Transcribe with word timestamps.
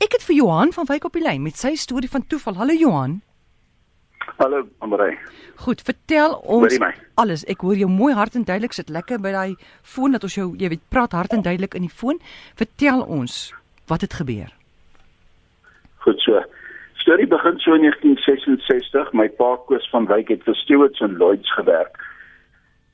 Ek 0.00 0.14
het 0.16 0.22
vir 0.24 0.38
Johan 0.38 0.70
van 0.72 0.86
Wyk 0.88 1.04
op 1.04 1.16
die 1.18 1.20
lyn 1.20 1.42
met 1.44 1.58
sy 1.60 1.74
storie 1.76 2.08
van 2.08 2.22
toeval. 2.24 2.54
Hallo 2.56 2.72
Johan. 2.72 3.18
Hallo 4.38 4.62
Amrei. 4.80 5.10
Goed, 5.60 5.82
vertel 5.84 6.38
ons 6.40 6.78
alles. 7.20 7.44
Ek 7.44 7.60
hoor 7.60 7.76
jou 7.76 7.88
mooi 7.92 8.14
hard 8.16 8.38
en 8.38 8.46
duidelik 8.48 8.72
sit 8.72 8.88
lekker 8.88 9.20
by 9.20 9.34
daai 9.34 9.52
foon 9.84 10.16
dat 10.16 10.24
ons 10.24 10.38
jou, 10.38 10.46
jy 10.56 10.70
weet, 10.72 10.86
praat 10.88 11.12
hard 11.12 11.36
en 11.36 11.44
duidelik 11.44 11.76
in 11.76 11.84
die 11.84 11.92
foon. 11.92 12.16
Vertel 12.56 13.04
ons 13.04 13.52
wat 13.92 14.00
het 14.00 14.16
gebeur. 14.22 14.48
Goed 16.06 16.24
so. 16.24 16.40
Storie 17.04 17.28
begin 17.28 17.60
so 17.60 17.76
in 17.76 17.84
1966. 17.84 19.12
My 19.12 19.28
pa 19.28 19.52
Koos 19.68 19.84
van 19.92 20.08
Wyk 20.08 20.32
het 20.32 20.48
vir 20.48 20.56
Stewards 20.64 21.04
en 21.04 21.20
Lloyds 21.20 21.52
gewerk. 21.60 22.00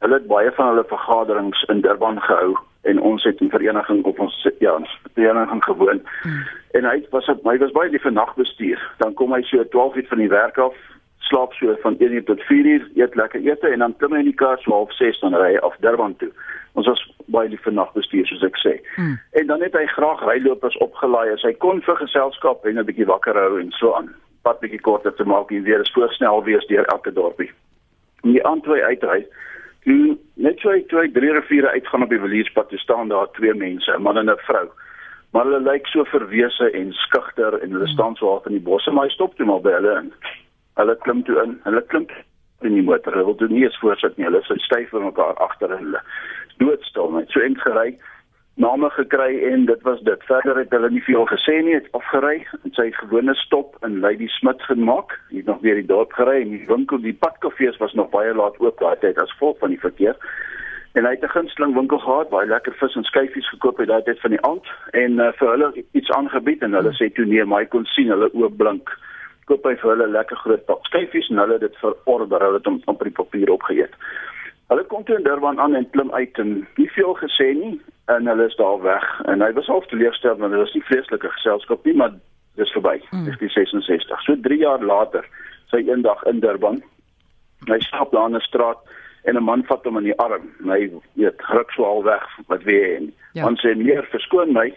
Hulle 0.02 0.18
het 0.18 0.26
baie 0.26 0.50
van 0.58 0.74
hulle 0.74 0.88
vergaderings 0.90 1.62
in 1.70 1.86
Durban 1.86 2.18
gehou 2.26 2.56
en 2.86 3.00
ons 3.00 3.24
het 3.24 3.40
in 3.40 3.50
vereniging 3.50 4.04
op 4.04 4.18
ons 4.18 4.48
ja, 4.58 4.74
ons 4.74 4.98
vereniging 5.14 5.64
gewoon. 5.64 6.02
Hmm. 6.22 6.42
En 6.78 6.84
hy 6.84 6.98
was 7.10 7.28
op 7.28 7.44
my 7.44 7.56
was 7.58 7.74
baie 7.74 7.90
lief 7.90 8.04
vir 8.06 8.12
nagbestuur. 8.12 8.82
Dan 9.02 9.14
kom 9.14 9.34
hy 9.34 9.42
so 9.48 9.64
12 9.74 9.96
uur 9.96 10.06
van 10.10 10.22
die 10.22 10.32
werk 10.32 10.58
af, 10.58 10.76
slaap 11.28 11.54
so 11.58 11.74
van 11.82 11.98
1 11.98 12.12
uur 12.12 12.24
tot 12.24 12.42
4 12.48 12.66
uur, 12.74 12.84
eet 12.94 13.14
lekker 13.14 13.40
ete 13.40 13.68
en 13.68 13.82
dan 13.84 13.96
klim 13.96 14.14
hy 14.14 14.22
in 14.24 14.30
die 14.30 14.38
kar 14.42 14.60
so 14.62 14.74
half 14.74 14.92
6 14.98 15.20
dan 15.24 15.34
ry 15.34 15.54
hy 15.54 15.62
af 15.66 15.76
Durban 15.84 16.16
toe. 16.16 16.30
Ons 16.78 16.86
was 16.90 17.02
baie 17.32 17.48
lief 17.48 17.64
vir 17.64 17.74
nagbestuur 17.74 18.28
soos 18.28 18.44
ek 18.46 18.60
sê. 18.62 18.76
Hmm. 18.94 19.16
En 19.40 19.50
dan 19.50 19.64
het 19.64 19.74
hy 19.74 19.86
graag 19.94 20.22
rylopers 20.28 20.76
opgelaai 20.84 21.32
as 21.32 21.44
hy 21.46 21.54
kon 21.64 21.82
vir 21.82 21.98
geselskap 22.02 22.66
en 22.66 22.78
'n 22.78 22.86
bietjie 22.86 23.08
wakker 23.08 23.34
hou 23.34 23.60
en 23.60 23.72
so 23.80 23.94
aan. 23.96 24.12
Pad 24.42 24.60
bietjie 24.60 24.80
korter 24.80 25.14
te 25.14 25.24
maak 25.24 25.50
en 25.50 25.62
weer 25.62 25.80
is 25.80 25.92
voorsnel 25.94 26.44
wees 26.44 26.66
deur 26.66 26.84
elke 26.84 27.12
dorpie. 27.12 27.50
En 28.22 28.32
die 28.32 28.44
aandtoe 28.46 28.82
uitry 28.82 29.26
Toe 29.86 30.16
net 30.42 30.58
so 30.60 30.74
toe 30.90 31.04
ek 31.04 31.14
drie 31.14 31.30
riviere 31.30 31.70
uitgaan 31.70 32.02
op 32.02 32.10
die 32.10 32.20
Willierspad, 32.20 32.68
toe 32.68 32.78
staan 32.82 33.12
daar 33.12 33.30
twee 33.38 33.54
mense, 33.54 33.92
'n 33.94 34.02
man 34.02 34.18
en 34.18 34.30
'n 34.30 34.44
vrou. 34.48 34.66
Maar 35.32 35.44
hulle 35.44 35.60
lyk 35.60 35.86
so 35.86 36.04
verwese 36.04 36.70
en 36.70 36.92
skugter 36.92 37.58
en 37.62 37.70
hulle 37.70 37.86
staan 37.86 38.16
so 38.16 38.28
half 38.28 38.46
in 38.46 38.52
die 38.52 38.66
bosse, 38.68 38.90
maar 38.90 39.04
hy 39.04 39.10
stop 39.10 39.36
toe 39.36 39.46
maar 39.46 39.60
by 39.60 39.70
hulle 39.70 39.98
in. 39.98 40.12
Hulle 40.74 40.96
klim 40.96 41.22
toe 41.24 41.42
in. 41.42 41.60
Hulle 41.64 41.82
klim 41.82 42.06
in 42.60 42.74
die 42.74 42.82
motor. 42.82 43.12
Hulle 43.12 43.24
wil 43.24 43.34
toe 43.34 43.48
nie 43.48 43.64
eens 43.64 43.78
voorsit 43.78 44.16
nie. 44.16 44.26
Hulle 44.26 44.42
sit 44.42 44.60
styf 44.60 44.90
vir 44.90 45.00
mekaar 45.00 45.34
agter 45.34 45.68
hulle. 45.78 46.00
Doodstil 46.58 47.10
net. 47.10 47.30
So 47.30 47.40
eendag 47.40 47.62
gery 47.62 47.98
name 48.56 48.90
gekry 48.90 49.42
en 49.52 49.64
dit 49.64 49.82
was 49.82 50.00
dit. 50.00 50.22
Verder 50.24 50.56
het 50.56 50.70
hulle 50.72 50.90
nie 50.90 51.02
veel 51.04 51.26
gesê 51.28 51.58
nie, 51.62 51.74
het 51.76 51.88
afgery 51.96 52.38
en 52.62 52.72
sy 52.72 52.88
gewone 52.96 53.34
stop 53.36 53.76
in 53.84 53.98
Lady 54.00 54.28
Smith 54.38 54.62
gemaak. 54.64 55.12
Hy 55.30 55.42
het 55.42 55.50
nog 55.50 55.60
weer 55.64 55.76
die 55.76 55.88
dorp 55.90 56.12
gery 56.16 56.38
en 56.40 56.54
die 56.54 56.64
winkel, 56.68 57.02
die 57.04 57.16
padkafees 57.20 57.76
was 57.82 57.92
nog 57.92 58.08
baie 58.14 58.32
laat 58.34 58.56
oop 58.64 58.78
daai 58.80 58.96
tyd 59.02 59.20
as 59.20 59.32
gevolg 59.34 59.58
van 59.60 59.74
die 59.74 59.80
verkeer. 59.82 60.16
En 60.96 61.04
hy 61.04 61.12
het 61.12 61.24
'n 61.24 61.34
gunsteling 61.36 61.74
winkel 61.74 61.98
gehad 61.98 62.30
hy 62.32 62.44
lekker 62.48 62.72
vis 62.80 62.96
en 62.96 63.04
skyfies 63.04 63.48
gekoop 63.48 63.78
het 63.78 63.88
daai 63.88 64.02
tyd 64.02 64.20
van 64.20 64.30
die 64.30 64.44
aand 64.48 64.66
en 64.92 65.20
uh, 65.20 65.32
vir 65.38 65.48
hulle 65.48 65.84
iets 65.92 66.10
aangebied 66.10 66.62
en 66.62 66.72
hulle 66.72 66.92
sê 66.96 67.12
toe 67.12 67.24
nee, 67.24 67.44
maar 67.44 67.60
hy 67.60 67.68
kon 67.68 67.84
sien 67.84 68.08
hulle 68.08 68.30
oop 68.32 68.56
blink. 68.56 68.88
Koop 69.44 69.64
hy 69.64 69.74
vir 69.76 69.90
hulle 69.90 70.06
lekker 70.08 70.36
groot 70.36 70.64
pak 70.66 70.86
skyfies 70.86 71.28
en 71.30 71.38
hulle 71.38 71.52
het 71.52 71.60
dit 71.60 71.76
verorder, 71.76 72.40
hulle 72.40 72.56
het 72.56 72.64
hom 72.66 72.80
op 72.86 73.02
die 73.02 73.12
papier 73.12 73.50
opgeëet. 73.50 73.92
Hulle 74.68 74.84
kom 74.84 75.04
toe 75.04 75.16
in 75.16 75.22
Durban 75.22 75.60
aan 75.60 75.74
en 75.74 75.90
klim 75.90 76.10
uit 76.12 76.38
en 76.38 76.66
nie 76.76 76.90
veel 76.90 77.14
gesê 77.14 77.52
nie 77.54 77.80
en 78.06 78.26
hulle 78.26 78.46
is 78.46 78.56
daar 78.56 78.80
weg 78.82 79.06
en 79.26 79.42
hy 79.42 79.52
was 79.52 79.66
half 79.66 79.86
teleurgesteld 79.86 80.38
want 80.38 80.52
dit 80.52 80.60
was 80.60 80.74
nie 80.74 80.88
vreeslike 80.88 81.30
geselskap 81.38 81.84
nie 81.84 81.94
maar 81.94 82.14
dis 82.56 82.72
verby. 82.72 83.00
Mm. 83.10 83.24
Dis 83.24 83.38
die 83.38 83.50
66. 83.52 84.22
So 84.24 84.36
3 84.40 84.58
jaar 84.58 84.84
later, 84.84 85.26
sy 85.72 85.82
eendag 85.84 86.22
in 86.30 86.40
Durban. 86.40 86.80
Hy 87.68 87.78
stap 87.84 88.12
daar 88.12 88.30
in 88.30 88.36
'n 88.36 88.40
straat 88.40 88.80
en 89.24 89.36
'n 89.36 89.44
man 89.44 89.64
vat 89.64 89.84
hom 89.84 89.98
in 89.98 90.04
die 90.04 90.18
arm. 90.18 90.48
Hy 90.64 90.90
weet, 91.14 91.40
ruk 91.52 91.70
so 91.70 91.84
al 91.84 92.02
weg 92.04 92.24
wat 92.46 92.62
weer 92.62 92.96
en 92.96 93.12
ja. 93.32 93.44
dan 93.44 93.56
sê 93.56 93.76
meneer, 93.76 94.06
verskoon 94.10 94.52
my, 94.52 94.72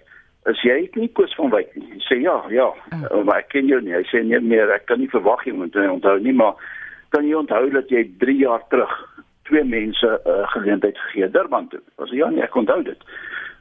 is 0.45 0.61
jy 0.61 0.89
nie 0.93 1.11
Koos 1.13 1.35
van 1.35 1.49
Wyk 1.49 1.75
nie? 1.75 1.89
Hy 1.93 1.99
sê 1.99 2.21
ja, 2.21 2.43
ja, 2.49 2.73
mm. 2.89 3.23
maar 3.25 3.37
ek 3.37 3.49
ken 3.49 3.67
jou 3.67 3.81
nie. 3.81 3.93
Hy 3.93 4.03
sê 4.03 4.23
nee 4.23 4.39
meer, 4.39 4.69
ek 4.71 4.85
kan 4.85 4.99
nie 4.99 5.09
verwag 5.09 5.45
jy 5.45 5.53
moet 5.53 5.75
onthou 5.75 6.19
nie, 6.19 6.33
maar 6.33 6.55
kan 7.09 7.27
jy 7.27 7.35
onthou 7.35 7.69
dat 7.69 7.89
jy 7.89 8.09
3 8.17 8.37
jaar 8.37 8.63
terug 8.69 9.08
twee 9.49 9.63
mense 9.63 10.07
'n 10.07 10.29
uh, 10.29 10.47
geleentheid 10.55 10.97
gegee 10.97 11.29
Durban 11.29 11.67
toe. 11.67 11.81
Was 11.95 12.09
ja 12.15 12.29
nee, 12.29 12.43
ek 12.45 12.55
onthou 12.55 12.83
dit. 12.83 13.01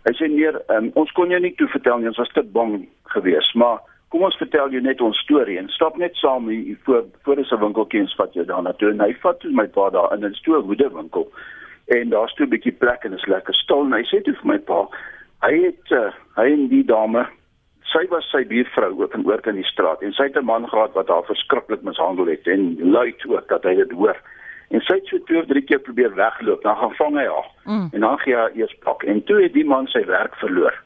Hy 0.05 0.13
sê 0.15 0.29
nee, 0.31 0.53
um, 0.77 0.91
ons 0.95 1.13
kon 1.13 1.31
jou 1.31 1.41
nie 1.41 1.55
toe 1.55 1.69
vertel 1.69 1.99
nie, 1.99 2.13
ons 2.13 2.23
was 2.23 2.33
te 2.33 2.43
bang 2.43 2.89
geweest, 3.15 3.55
maar 3.55 3.81
kom 4.13 4.25
ons 4.25 4.39
vertel 4.41 4.73
jou 4.73 4.81
net 4.85 5.01
ons 5.05 5.21
storie 5.25 5.59
en 5.61 5.69
stap 5.73 5.97
net 6.01 6.17
saam 6.17 6.49
hier 6.49 6.77
voor 6.87 7.05
voor 7.25 7.37
dis 7.37 7.51
'n 7.53 7.61
winkeltjie 7.61 8.01
en 8.01 8.09
vat 8.17 8.35
jou 8.35 8.45
daarna 8.45 8.73
toe 8.73 8.91
en 8.91 9.01
hy 9.01 9.13
vat 9.23 9.41
toe 9.41 9.51
my 9.53 9.67
pa 9.67 9.91
daar 9.91 10.15
in 10.15 10.25
'n 10.25 10.35
stoel 10.35 10.63
hoede 10.63 10.89
winkel 10.95 11.29
en 11.87 12.09
daar's 12.09 12.35
toe 12.35 12.47
'n 12.47 12.51
bietjie 12.51 12.73
plek 12.73 13.05
en 13.05 13.13
is 13.13 13.27
lekker 13.27 13.55
stil 13.55 13.85
en 13.85 13.93
hy 13.93 14.03
sê 14.03 14.23
toe 14.23 14.35
vir 14.35 14.47
my 14.53 14.59
pa 14.59 14.89
hy 15.43 15.55
het 15.65 15.93
uh, 15.93 16.11
hy 16.37 16.47
en 16.53 16.69
die 16.69 16.85
dame 16.85 17.27
sy 17.93 18.07
was 18.09 18.31
sy 18.31 18.45
buurvrou 18.45 19.03
ook 19.03 19.15
in 19.15 19.27
oor 19.27 19.47
in 19.47 19.61
die 19.61 19.73
straat 19.73 20.03
en 20.03 20.13
sy 20.13 20.23
het 20.23 20.37
'n 20.37 20.45
man 20.45 20.69
gehad 20.69 20.93
wat 20.95 21.09
haar 21.09 21.25
verskriklik 21.25 21.83
mishandel 21.83 22.27
het 22.27 22.47
en 22.47 22.91
luid 22.91 23.27
ook 23.27 23.49
dat 23.49 23.65
hy 23.65 23.75
dit 23.75 23.93
hoor 23.93 24.17
en 24.69 24.85
sy 24.85 24.99
het 24.99 25.07
so 25.09 25.23
twee 25.29 25.41
of 25.41 25.49
drie 25.49 25.63
keer 25.65 25.81
probeer 25.81 26.15
wegloop 26.15 26.63
dan 26.63 26.77
gaan 26.77 26.95
vang 27.01 27.17
hy 27.17 27.25
haar. 27.27 27.49
Mm. 27.65 27.89
en 27.93 28.01
dan 28.01 28.19
gee 28.19 28.37
hy 28.37 28.51
eers 28.61 28.77
pak. 28.85 29.03
En 29.03 29.25
toe 29.25 29.43
het 29.43 29.53
die 29.53 29.65
man 29.65 29.87
sy 29.87 30.05
werk 30.09 30.37
verloor. 30.43 30.77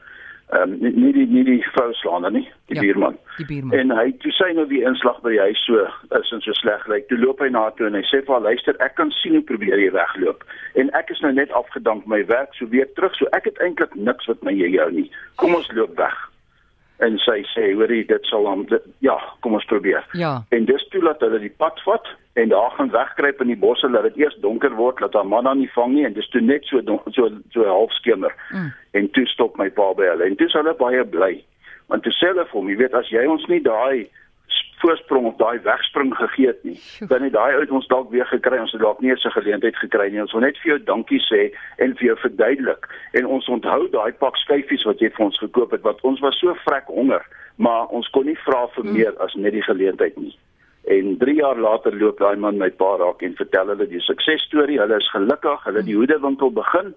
Ehm 0.53 0.71
um, 0.71 0.79
nie, 0.79 0.91
nie 0.93 1.13
die 1.13 1.27
nie 1.27 1.43
die 1.43 1.69
vrou 1.73 1.93
slaan 1.93 2.21
dan 2.21 2.33
nie 2.33 2.47
die 2.67 2.75
ja, 2.75 2.81
buurman. 2.81 3.17
die 3.37 3.45
buurman. 3.45 3.79
En 3.79 3.95
hy 3.97 4.11
toe 4.23 4.31
sy 4.31 4.51
nou 4.53 4.67
die 4.69 4.83
inslag 4.85 5.21
by 5.25 5.33
hy 5.39 5.53
so 5.57 5.85
is 6.19 6.33
en 6.35 6.43
so 6.45 6.53
sleg 6.59 6.83
lyk 6.91 7.07
toe 7.09 7.17
loop 7.17 7.39
hy 7.41 7.49
na 7.55 7.69
toe 7.77 7.87
en 7.87 7.97
hy 7.97 8.03
sê 8.09 8.21
vir 8.21 8.35
haar 8.35 8.45
luister 8.49 8.77
ek 8.85 8.95
kan 8.99 9.11
sien 9.21 9.39
hoe 9.39 9.45
probeer 9.47 9.79
jy 9.81 9.89
wegloop. 9.95 10.43
En 10.75 10.91
ek 10.99 11.15
is 11.15 11.23
nou 11.25 11.31
net 11.33 11.55
afgedank 11.57 12.05
my 12.11 12.21
werk 12.29 12.53
so 12.59 12.69
weer 12.75 12.91
terug 12.99 13.15
so 13.17 13.31
ek 13.39 13.49
het 13.49 13.63
eintlik 13.65 13.95
niks 13.95 14.29
wat 14.29 14.43
my 14.43 14.53
jou 14.53 14.91
nie. 14.91 15.09
Kom 15.41 15.55
ons 15.55 15.71
loop 15.73 15.97
weg 15.97 16.19
en 17.05 17.17
sy 17.23 17.41
sê 17.51 17.69
hoorie 17.75 18.05
dit 18.09 18.29
sal 18.29 18.47
hom 18.47 18.65
ja 19.05 19.15
kom 19.45 19.57
ons 19.57 19.69
probeer 19.71 20.05
ja. 20.19 20.35
en 20.55 20.67
dis 20.69 20.85
toe 20.93 21.01
laat 21.03 21.21
hulle 21.25 21.41
die 21.43 21.53
pad 21.63 21.79
vat 21.87 22.11
en 22.39 22.49
daar 22.53 22.73
gaan 22.77 22.91
wegkruip 22.93 23.41
in 23.43 23.51
die 23.53 23.59
bosse 23.59 23.89
laat 23.91 24.07
dit 24.09 24.23
eers 24.23 24.37
donker 24.45 24.73
word 24.79 25.01
laat 25.03 25.17
haar 25.17 25.27
man 25.27 25.49
dan 25.49 25.61
nie 25.61 25.71
vang 25.75 25.93
nie 25.95 26.05
en 26.07 26.15
dis 26.17 26.29
toe 26.33 26.41
net 26.41 26.65
so 26.69 26.81
donker, 26.81 27.13
so 27.13 27.29
so 27.55 27.67
half 27.67 27.93
skemer 27.99 28.33
mm. 28.51 28.71
en 28.99 29.09
toe 29.17 29.25
stop 29.31 29.57
my 29.61 29.69
pa 29.69 29.91
by 29.97 30.09
hulle 30.13 30.29
en 30.29 30.37
toe 30.39 30.49
is 30.49 30.57
hulle 30.59 30.75
baie 30.79 31.05
bly 31.15 31.33
want 31.91 32.05
toe 32.07 32.15
sê 32.17 32.31
hulle 32.31 32.47
vir 32.49 32.59
hom 32.59 32.71
jy 32.71 32.79
weet 32.83 32.99
as 32.99 33.11
jy 33.13 33.25
ons 33.29 33.47
nie 33.51 33.61
daai 33.63 34.07
voorsprong 34.83 35.25
of 35.31 35.37
daai 35.41 35.59
wegspring 35.65 36.13
gegee 36.19 36.47
het 36.51 36.63
nie 36.67 36.77
dan 37.11 37.25
het 37.27 37.33
daai 37.33 37.55
uit 37.61 37.71
ons 37.79 37.87
dalk 37.93 38.11
weer 38.11 38.29
gekry 38.31 38.59
ons 38.61 38.75
het 38.75 38.83
dalk 38.85 39.01
nie 39.01 39.11
eens 39.15 39.25
'n 39.25 39.37
geleentheid 39.39 39.77
gekry 39.83 40.09
nie 40.11 40.21
ons 40.21 40.35
wil 40.37 40.45
net 40.45 40.57
vir 40.61 40.71
jou 40.71 40.79
dankie 40.91 41.21
sê 41.31 41.41
en 41.77 41.95
vir 41.97 42.05
jou 42.11 42.17
verduidelik 42.25 42.87
en 43.13 43.25
ons 43.25 43.47
onthou 43.57 43.89
daai 43.97 44.11
pak 44.25 44.37
skyfies 44.45 44.87
wat 44.89 44.99
jy 44.99 45.09
vir 45.09 45.25
ons 45.25 45.43
gekoop 45.45 45.71
het 45.71 45.83
wat 45.89 46.01
ons 46.01 46.19
was 46.19 46.39
so 46.39 46.55
vrek 46.65 46.87
honger 46.87 47.23
maar 47.57 47.87
ons 47.87 48.09
kon 48.09 48.25
nie 48.25 48.39
vra 48.45 48.67
vir 48.75 48.85
mm. 48.85 48.93
meer 48.93 49.13
as 49.19 49.35
net 49.35 49.53
die 49.53 49.69
geleentheid 49.71 50.17
nie 50.17 50.35
En 50.83 51.17
3 51.17 51.35
jaar 51.35 51.59
later 51.59 51.95
loop 51.95 52.17
daai 52.19 52.35
man 52.35 52.57
my 52.59 52.69
pa 52.69 52.95
raak 52.99 53.21
en 53.23 53.35
vertel 53.39 53.69
hulle 53.71 53.87
die 53.87 54.01
suksesstorie. 54.03 54.81
Hulle 54.81 54.97
is 54.99 55.11
gelukkig, 55.15 55.63
hulle 55.63 55.83
die 55.87 55.95
hoedewinkel 55.95 56.51
begin 56.51 56.91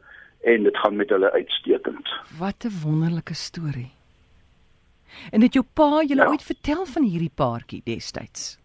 en 0.53 0.67
dit 0.67 0.79
gaan 0.83 0.97
met 0.99 1.13
hulle 1.15 1.31
uitstekend. 1.33 2.11
Wat 2.39 2.67
'n 2.67 2.75
wonderlike 2.83 3.35
storie. 3.35 3.91
En 5.33 5.43
het 5.43 5.57
jou 5.59 5.65
pa 5.75 6.03
julle 6.03 6.23
ja. 6.23 6.29
ooit 6.29 6.43
vertel 6.43 6.87
van 6.87 7.03
hierdie 7.03 7.33
paartjie 7.35 7.83
destyds? 7.85 8.57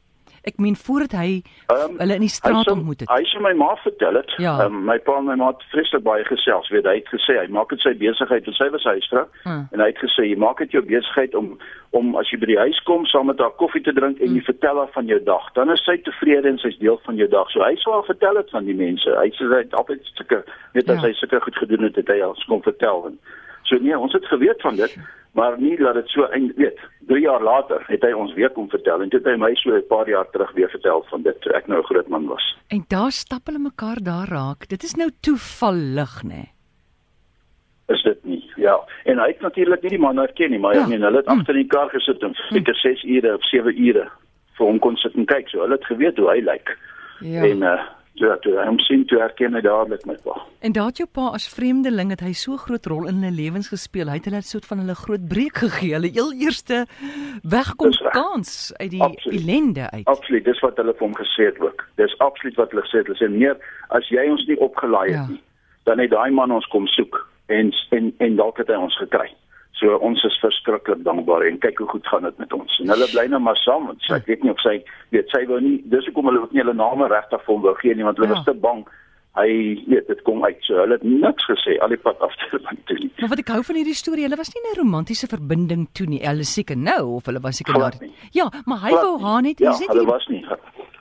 Ek 0.42 0.58
meen 0.58 0.76
voordat 0.76 1.12
hy 1.14 1.42
um, 1.70 2.00
hulle 2.00 2.16
in 2.18 2.24
die 2.26 2.32
straat 2.34 2.66
hy 2.66 2.74
ontmoet 2.74 3.04
het. 3.04 3.10
Hy 3.14 3.26
sê 3.30 3.42
my 3.46 3.52
ma 3.60 3.76
vertel 3.84 4.18
dit. 4.18 4.32
Ja. 4.42 4.56
Um, 4.64 4.80
my 4.88 4.96
pa 5.06 5.20
en 5.20 5.28
my 5.30 5.36
ma 5.38 5.52
het 5.52 5.62
vreeslik 5.70 6.02
baie 6.08 6.24
gesels. 6.26 6.70
Weet 6.74 6.88
hy 6.90 6.96
het 6.98 7.12
gesê 7.14 7.36
hy 7.38 7.46
maak 7.54 7.70
dit 7.70 7.84
sy 7.86 7.94
besigheid, 8.00 8.48
want 8.50 8.58
sy 8.58 8.68
was 8.74 8.88
huisvrou 8.90 9.28
hmm. 9.44 9.68
en 9.70 9.84
hy 9.84 9.90
het 9.92 10.02
gesê 10.02 10.26
jy 10.32 10.40
maak 10.42 10.64
dit 10.64 10.74
jou 10.74 10.82
besigheid 10.88 11.38
om 11.38 11.54
om 11.94 12.16
as 12.18 12.30
jy 12.32 12.40
by 12.42 12.48
die 12.48 12.58
huis 12.58 12.80
kom 12.88 13.04
saam 13.12 13.28
met 13.30 13.42
haar 13.44 13.54
koffie 13.60 13.84
te 13.86 13.94
drink 13.94 14.18
en 14.18 14.32
jy 14.32 14.40
hmm. 14.40 14.48
vertel 14.48 14.82
haar 14.82 14.92
van 14.96 15.12
jou 15.12 15.20
dag, 15.28 15.46
dan 15.60 15.74
is 15.76 15.86
sy 15.86 15.98
tevrede 16.08 16.50
en 16.50 16.58
sy's 16.64 16.80
deel 16.82 16.98
van 17.06 17.22
jou 17.22 17.28
dag. 17.30 17.52
So 17.54 17.62
hy 17.68 17.76
sou 17.84 17.94
haar 17.94 18.08
vertel 18.10 18.42
dit 18.42 18.56
van 18.56 18.66
die 18.66 18.78
mense. 18.82 19.14
Hy 19.20 19.30
sê 19.38 19.46
hy 19.52 19.62
het 19.62 19.78
altyd 19.78 20.10
sulke 20.16 20.42
weet 20.74 20.90
ja. 20.90 20.98
as 20.98 21.06
hy 21.06 21.14
sulke 21.20 21.44
goed 21.46 21.62
gedoen 21.62 21.86
het, 21.86 22.02
het 22.02 22.10
hy 22.10 22.18
al 22.26 22.34
kom 22.48 22.66
vertel 22.66 23.12
en 23.12 23.22
So 23.72 23.80
nee, 23.80 23.96
ons 23.98 24.14
het 24.14 24.26
geweet 24.28 24.62
van 24.62 24.76
dit, 24.76 24.96
maar 25.32 25.56
nie 25.60 25.78
dat 25.80 25.96
dit 25.96 26.10
so 26.12 26.28
eind 26.36 26.56
weet. 26.60 26.80
3 27.08 27.22
jaar 27.24 27.44
later 27.44 27.84
het 27.88 28.04
hy 28.04 28.12
ons 28.12 28.34
weer 28.36 28.52
kom 28.52 28.68
vertel 28.70 29.02
en 29.02 29.12
dit 29.14 29.24
het 29.24 29.30
hy 29.32 29.38
my 29.40 29.54
so 29.56 29.72
'n 29.72 29.88
paar 29.88 30.10
jaar 30.10 30.28
terug 30.32 30.52
weer 30.58 30.70
vertel 30.70 31.06
van 31.10 31.22
dit 31.24 31.42
toe 31.42 31.54
ek 31.56 31.68
nou 31.68 31.80
'n 31.80 31.88
groot 31.88 32.08
man 32.08 32.28
was. 32.28 32.44
En 32.68 32.84
daar 32.88 33.12
stap 33.12 33.46
hulle 33.46 33.60
mekaar 33.60 34.04
daar 34.04 34.28
raak. 34.28 34.68
Dit 34.68 34.84
is 34.84 34.96
nou 34.96 35.10
toevallig, 35.22 36.24
nê? 36.24 36.28
Nee. 36.28 36.50
Is 37.88 38.04
dit 38.04 38.24
nie? 38.24 38.52
Ja. 38.56 38.80
En 39.04 39.20
hy 39.20 39.28
het 39.28 39.42
natuurlik 39.42 39.82
nie 39.82 39.90
die 39.90 40.00
man 40.00 40.18
herken 40.18 40.50
nie, 40.50 40.60
maar 40.60 40.74
ja. 40.74 40.82
ek 40.82 40.88
meen 40.88 41.02
hulle 41.02 41.18
het 41.18 41.26
hm. 41.26 41.40
agter 41.40 41.56
in 41.56 41.62
die 41.62 41.72
kar 41.78 41.90
gesit 41.90 42.24
en 42.24 42.36
hm. 42.36 42.54
seker 42.56 42.76
6 42.76 43.04
ure 43.04 43.34
of 43.36 43.44
7 43.44 43.88
ure 43.88 44.10
vir 44.58 44.66
hom 44.66 44.80
kon 44.80 44.98
sit 44.98 45.16
en 45.16 45.26
kyk. 45.26 45.50
So 45.50 45.62
hulle 45.62 45.80
het 45.80 45.86
geweet 45.86 46.18
hoe 46.18 46.30
hy 46.30 46.40
lyk. 46.42 46.78
Ja. 47.20 47.44
En 47.44 47.62
uh 47.62 47.80
Ja, 48.22 48.36
toe 48.44 48.54
hom 48.54 48.78
sien 48.86 49.02
toe 49.10 49.18
herken 49.18 49.56
hy 49.58 49.64
dadelik 49.66 50.04
my 50.06 50.14
pa. 50.22 50.36
En 50.62 50.76
daat 50.78 51.00
jou 51.02 51.08
pa 51.10 51.32
as 51.34 51.48
vreemdeling 51.50 52.12
het 52.14 52.22
hy 52.22 52.36
so 52.38 52.60
groot 52.62 52.86
rol 52.92 53.08
in 53.10 53.18
hulle 53.18 53.34
lewens 53.34 53.72
gespeel. 53.74 54.12
Hy 54.12 54.20
het 54.20 54.28
hulle 54.30 54.42
'n 54.44 54.50
soort 54.50 54.68
van 54.70 54.84
hulle 54.84 54.96
groot 54.96 55.26
breek 55.28 55.58
gegee. 55.64 55.96
Hulle 55.98 56.12
heel 56.14 56.32
eerste 56.34 56.86
wegkom 57.42 57.92
kans 58.14 58.74
uit 58.78 58.92
die 58.92 59.02
absoluut. 59.02 59.42
ellende 59.42 59.90
uit. 59.90 60.06
Absoluut, 60.06 60.46
dis 60.46 60.62
wat 60.62 60.78
hulle 60.78 60.94
vir 60.94 61.08
hom 61.08 61.18
gesê 61.18 61.50
het 61.50 61.60
ook. 61.60 61.88
Dis 61.96 62.18
absoluut 62.20 62.56
wat 62.56 62.70
hulle 62.72 62.86
gesê 62.86 62.98
het. 63.02 63.08
Hulle 63.08 63.22
sê 63.24 63.30
meer 63.30 63.58
as 63.90 64.08
jy 64.10 64.30
ons 64.30 64.46
nie 64.46 64.60
opgelaai 64.60 65.10
het 65.10 65.18
ja. 65.18 65.28
nie, 65.28 65.42
dan 65.84 66.00
het 66.00 66.12
daai 66.12 66.32
man 66.32 66.52
ons 66.52 66.68
kom 66.68 66.88
soek 66.88 67.18
en 67.48 67.74
en 67.90 68.14
en 68.18 68.36
dalk 68.36 68.58
het 68.58 68.68
hy 68.68 68.78
ons 68.78 68.98
gekry. 68.98 69.34
So 69.82 69.98
ons 70.06 70.24
is 70.28 70.36
verskriklik 70.44 71.04
dankbaar 71.04 71.42
en 71.48 71.58
kyk 71.58 71.80
hoe 71.82 71.88
goed 71.90 72.08
gaan 72.08 72.28
dit 72.28 72.38
met 72.38 72.54
ons. 72.54 72.80
En 72.84 72.94
hulle 72.94 73.08
bly 73.10 73.26
nou 73.34 73.42
maar 73.42 73.58
saam 73.58 73.88
want 73.90 74.04
sy, 74.06 74.14
ek 74.20 74.28
weet 74.30 74.44
nie 74.46 74.54
of 74.54 74.62
sy 74.62 74.78
weet 75.16 75.32
sy 75.34 75.42
wou 75.50 75.58
nie 75.64 75.80
dis 75.90 76.06
hoekom 76.06 76.30
hulle 76.30 76.44
ook 76.44 76.54
nie 76.54 76.62
hulle 76.62 76.78
name 76.78 77.08
regtig 77.10 77.42
vir 77.46 77.56
hom 77.56 77.64
wou 77.66 77.74
gee 77.82 77.96
nie 77.98 78.06
want 78.06 78.22
hulle 78.22 78.30
ja. 78.30 78.36
was 78.38 78.46
te 78.46 78.54
bang 78.68 78.84
hy 79.40 79.52
weet 79.88 80.10
dit 80.12 80.22
kom 80.28 80.44
uit 80.44 80.60
so 80.68 80.78
hulle 80.84 80.98
het 81.00 81.06
niks 81.08 81.48
gesê 81.50 81.78
al 81.82 81.94
die 81.96 82.00
pad 82.06 82.20
af 82.22 82.34
te 82.44 82.60
toe 82.90 82.98
nie. 83.00 83.12
Maar 83.22 83.32
wat 83.34 83.44
ek 83.44 83.54
hou 83.56 83.62
van 83.70 83.80
hierdie 83.80 83.98
storie, 83.98 84.26
hulle 84.28 84.40
was 84.40 84.52
nie 84.54 84.62
'n 84.62 84.80
romantiese 84.82 85.30
verbinding 85.32 85.88
toe 85.98 86.08
nie. 86.08 86.22
Hulle 86.26 86.48
seker 86.48 86.78
nou 86.78 87.18
of 87.18 87.30
hulle 87.32 87.42
was 87.42 87.58
seker 87.58 87.80
daar. 87.80 87.96
Ja, 88.38 88.52
maar 88.66 88.84
hy 88.86 88.92
Glad 88.92 89.04
wou 89.08 89.16
haar 89.26 89.42
net, 89.42 89.60
ja, 89.60 89.72
net 89.72 89.94
hulle 89.94 90.06
was 90.06 90.28
nie. 90.28 90.44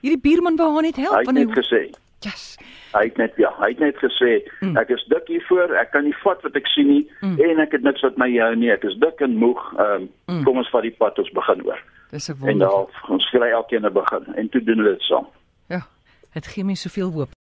Hierdie 0.00 0.23
buurman 0.23 0.56
wou 0.56 0.73
haar 0.75 0.87
net 0.88 0.97
help 0.97 1.25
van 1.25 1.37
hy 1.37 1.44
het 1.49 1.59
gesê. 1.59 1.83
Yes. 2.25 2.59
Hy 2.93 3.05
het 3.07 3.17
net 3.17 3.37
ja, 3.41 3.49
hy 3.61 3.71
het 3.73 3.79
net 3.81 3.97
gesê 4.03 4.43
mm. 4.61 4.77
ek 4.77 4.91
is 4.93 5.05
dik 5.09 5.31
hiervoor, 5.33 5.73
ek 5.81 5.93
kan 5.95 6.05
nie 6.05 6.17
vat 6.21 6.43
wat 6.45 6.59
ek 6.59 6.69
sien 6.75 6.91
nie 6.91 7.05
mm. 7.23 7.39
en 7.47 7.63
ek 7.65 7.73
het 7.79 7.87
niks 7.87 8.05
wat 8.05 8.19
my 8.21 8.29
hou 8.35 8.53
nie. 8.59 8.73
Ek 8.75 8.85
is 8.85 8.99
dik 9.01 9.23
en 9.25 9.39
moeg. 9.41 9.63
Ehm 9.79 10.05
um, 10.05 10.09
mm. 10.29 10.45
kom 10.45 10.61
ons 10.61 10.73
vat 10.75 10.85
die 10.85 10.97
pad 10.99 11.19
ons 11.23 11.33
begin 11.39 11.65
oor. 11.69 11.81
Dis 12.11 12.29
'n 12.29 12.37
wonder. 12.37 12.53
En 12.53 12.59
daar 12.59 13.13
ons 13.17 13.29
skry 13.31 13.51
elkeen 13.51 13.87
'n 13.87 13.93
begin 13.93 14.35
en 14.35 14.49
toe 14.49 14.63
doen 14.63 14.83
hulle 14.85 14.97
dit 14.99 15.09
saam. 15.09 15.27
Ja. 15.69 15.87
Dit 16.35 16.47
gee 16.47 16.65
my 16.65 16.75
soveel 16.75 17.11
hoop. 17.11 17.31